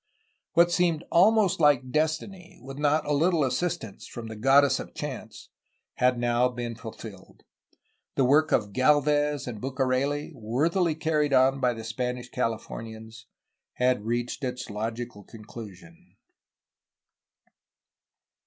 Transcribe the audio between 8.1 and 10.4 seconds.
The work of Gdlvez and BucareU,